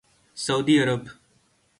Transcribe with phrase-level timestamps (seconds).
[0.33, 1.07] سعودی عرب